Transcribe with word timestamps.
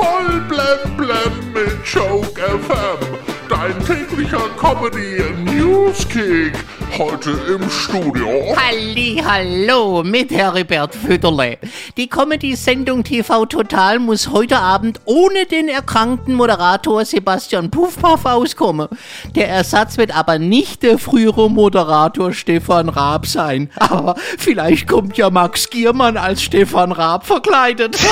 Voll 0.00 0.40
blem 0.48 0.96
blem 0.96 1.52
mit 1.52 1.76
Joke 1.84 2.40
FM. 2.40 3.18
Dein 3.50 3.78
täglicher 3.84 4.48
Comedy 4.58 5.22
Newskick. 5.44 6.54
Heute 6.96 7.32
im 7.48 7.68
Studio. 7.68 8.56
Halli, 8.56 9.22
hallo 9.22 10.02
mit 10.02 10.30
Heribert 10.30 10.94
Fütterle. 10.94 11.58
Die 11.98 12.08
Comedy-Sendung 12.08 13.04
TV 13.04 13.44
Total 13.44 13.98
muss 13.98 14.30
heute 14.30 14.58
Abend 14.58 15.00
ohne 15.04 15.44
den 15.44 15.68
erkrankten 15.68 16.34
Moderator 16.34 17.04
Sebastian 17.04 17.70
Puffpaff 17.70 18.24
auskommen. 18.24 18.88
Der 19.34 19.50
Ersatz 19.50 19.98
wird 19.98 20.16
aber 20.16 20.38
nicht 20.38 20.82
der 20.82 20.98
frühere 20.98 21.50
Moderator 21.50 22.32
Stefan 22.32 22.88
Raab 22.88 23.26
sein. 23.26 23.70
Aber 23.76 24.14
vielleicht 24.38 24.88
kommt 24.88 25.18
ja 25.18 25.28
Max 25.28 25.68
Giermann 25.68 26.16
als 26.16 26.42
Stefan 26.42 26.92
Raab 26.92 27.26
verkleidet. 27.26 27.98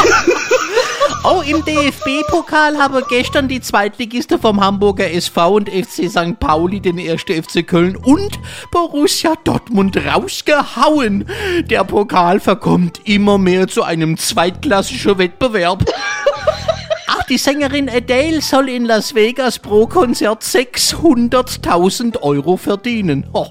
Oh, 1.25 1.43
im 1.45 1.65
DFB-Pokal 1.65 2.79
haben 2.79 3.03
gestern 3.09 3.49
die 3.49 3.61
Zweitligisten 3.61 4.41
vom 4.41 4.61
Hamburger 4.61 5.11
SV 5.11 5.57
und 5.57 5.69
FC 5.69 6.09
St. 6.09 6.39
Pauli 6.39 6.81
den 6.81 6.99
1. 6.99 7.23
FC 7.23 7.67
Köln 7.67 7.97
und 7.97 8.39
Borussia 8.71 9.35
Dortmund 9.43 9.97
rausgehauen. 9.97 11.29
Der 11.65 11.83
Pokal 11.83 12.39
verkommt 12.39 13.01
immer 13.05 13.37
mehr 13.37 13.67
zu 13.67 13.83
einem 13.83 14.17
zweitklassischen 14.17 15.19
Wettbewerb. 15.19 15.85
Ach, 17.09 17.25
die 17.25 17.39
Sängerin 17.39 17.91
Adele 17.91 18.41
soll 18.41 18.69
in 18.69 18.85
Las 18.85 19.15
Vegas 19.15 19.59
pro 19.59 19.87
Konzert 19.87 20.45
600.000 20.45 22.21
Euro 22.23 22.57
verdienen. 22.57 23.27
Oh, 23.33 23.49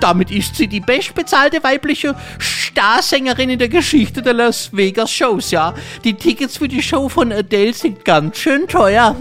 damit 0.00 0.30
ist 0.30 0.56
sie 0.56 0.66
die 0.66 0.80
bestbezahlte 0.80 1.62
weibliche 1.62 2.14
Starsängerin 2.38 3.50
in 3.50 3.58
der 3.58 3.68
Geschichte 3.68 4.22
der 4.22 4.34
Las 4.34 4.70
Vegas 4.72 5.10
Shows, 5.10 5.50
ja. 5.50 5.74
Die 6.04 6.14
Tickets 6.14 6.56
für 6.56 6.68
die 6.68 6.82
Show 6.82 7.08
von 7.08 7.32
Adele 7.32 7.72
sind 7.72 8.04
ganz 8.04 8.38
schön 8.38 8.68
teuer. 8.68 9.16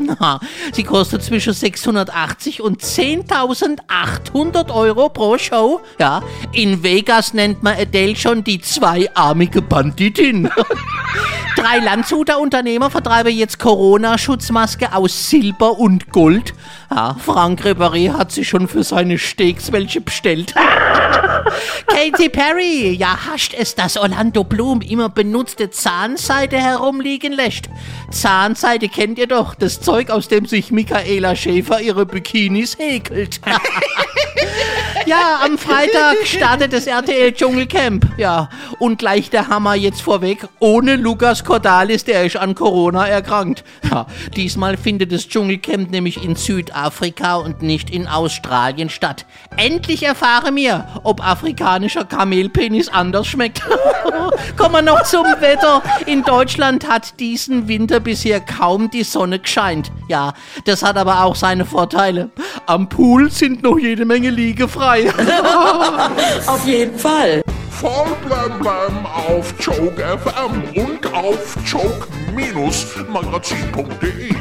Sie 0.74 0.84
kostet 0.84 1.24
zwischen 1.24 1.54
680 1.54 2.62
und 2.62 2.82
10.800 2.82 4.74
Euro 4.74 5.10
pro 5.10 5.38
Show, 5.38 5.82
ja. 6.00 6.22
In 6.52 6.84
Vegas 6.84 7.34
nennt 7.34 7.64
man 7.64 7.78
Adele 7.78 8.16
schon 8.16 8.44
die 8.44 8.62
zweiarmige 8.62 9.62
Banditin. 9.62 10.50
Drei 11.60 11.80
Landshuter 11.80 12.40
Unternehmer 12.40 12.90
vertreiben 12.90 13.36
jetzt 13.36 13.60
Corona-Schutzmaske 13.60 14.94
aus 14.94 15.30
Silber 15.30 15.78
und 15.78 16.10
Gold. 16.10 16.54
Ja, 16.90 17.18
Frank 17.20 17.66
Ribéry 17.66 18.14
hat 18.14 18.32
sich 18.32 18.48
schon 18.48 18.70
für 18.70 18.84
seine 18.84 19.18
Steaks 19.18 19.74
welche 19.74 20.00
bestellt. 20.00 20.56
Katy 21.88 22.30
Perry, 22.30 22.92
ja, 22.92 23.28
hascht 23.30 23.54
es, 23.54 23.76
dass 23.76 23.98
Orlando 23.98 24.46
Bloom 24.46 24.80
immer 24.80 25.10
benutzte 25.10 25.70
Zahnseide 25.70 26.58
herumliegen 26.58 27.34
lässt. 27.34 27.70
Zahnseide 28.10 28.88
kennt 28.88 29.20
ihr 29.20 29.28
doch, 29.28 29.54
das 29.54 29.82
Zeug, 29.82 30.12
aus 30.12 30.30
dem 30.30 30.46
sich 30.46 30.72
Michaela 30.72 31.36
Schäfer 31.36 31.82
ihre 31.82 32.06
Bikinis 32.06 32.78
häkelt. 32.78 33.42
Ja, 35.06 35.40
am 35.44 35.58
Freitag 35.58 36.18
startet 36.26 36.74
das 36.74 36.88
RTL 36.88 37.32
Dschungelcamp. 37.32 38.06
Ja, 38.18 38.50
und 38.80 39.00
gleich 39.00 39.30
der 39.30 39.48
Hammer 39.48 39.76
jetzt 39.76 40.02
vorweg. 40.02 40.48
Ohne 40.60 40.96
Lukas 40.96 41.44
Cordalis, 41.44 42.04
der 42.04 42.26
ist 42.26 42.38
an 42.38 42.56
Corona 42.56 43.08
erkrankt. 43.08 43.64
Ja, 43.90 44.06
diesmal 44.36 44.78
findet 44.78 45.12
das 45.12 45.28
Dschungelcamp 45.28 45.92
nämlich 45.92 46.24
in 46.24 46.36
Südafrika 46.36 47.36
und 47.36 47.62
nicht 47.62 47.90
in 47.90 48.08
Australien 48.08 48.90
statt. 48.90 49.26
Endlich 49.58 50.04
erfahre 50.04 50.52
mir, 50.52 50.88
ob 51.04 51.26
afrikanischer 51.26 52.06
Kamelpenis 52.06 52.90
anders 52.90 53.28
schmeckt. 53.28 53.62
Kommen 54.58 54.76
wir 54.76 54.82
noch 54.82 55.04
zum 55.04 55.26
Wetter. 55.40 55.82
In 56.06 56.24
Deutschland 56.24 56.88
hat 56.88 57.20
diesen 57.20 57.68
Winter 57.68 58.00
bisher 58.00 58.40
kaum 58.40 58.90
die 58.90 59.04
Sonne 59.04 59.40
gescheint. 59.40 59.92
Ja, 60.08 60.34
das 60.66 60.84
hat 60.84 60.98
aber 60.98 61.24
auch 61.24 61.36
seine 61.36 61.66
Vorteile. 61.66 62.30
Am 62.66 62.90
Pool 62.90 63.32
sind 63.32 63.64
noch 63.64 63.78
jede 63.78 64.06
Menge 64.06 64.30
Liege 64.30 64.68
frei. 64.90 65.10
Auf 66.48 66.66
jeden 66.66 66.98
Fall. 66.98 67.44
Voll 67.70 68.08
blem 68.26 68.58
blem 68.60 69.06
auf 69.06 69.54
Joke 69.60 70.02
FM 70.02 70.64
und 70.76 71.14
auf 71.14 71.56
joke-magazin.de. 71.66 74.34